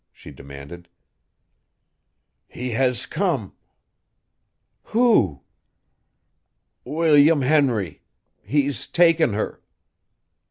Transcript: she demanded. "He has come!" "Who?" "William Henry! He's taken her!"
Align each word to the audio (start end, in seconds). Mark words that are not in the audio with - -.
she 0.11 0.31
demanded. 0.31 0.89
"He 2.47 2.71
has 2.71 3.05
come!" 3.05 3.55
"Who?" 4.85 5.41
"William 6.83 7.41
Henry! 7.43 8.01
He's 8.43 8.87
taken 8.87 9.33
her!" 9.33 9.61